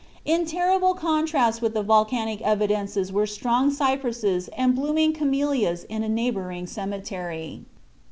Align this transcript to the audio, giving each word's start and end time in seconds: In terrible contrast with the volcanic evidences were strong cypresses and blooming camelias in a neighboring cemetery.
In 0.25 0.47
terrible 0.47 0.95
contrast 0.95 1.61
with 1.61 1.75
the 1.75 1.83
volcanic 1.83 2.41
evidences 2.41 3.11
were 3.13 3.27
strong 3.27 3.69
cypresses 3.69 4.47
and 4.57 4.73
blooming 4.73 5.13
camelias 5.13 5.83
in 5.89 6.01
a 6.01 6.09
neighboring 6.09 6.65
cemetery. 6.65 7.65